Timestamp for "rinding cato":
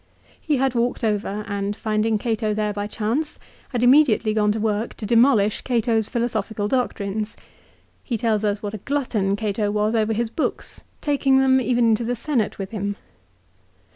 1.85-2.55